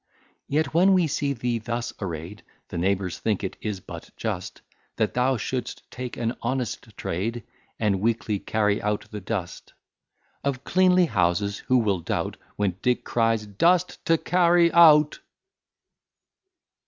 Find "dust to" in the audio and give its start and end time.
13.45-14.17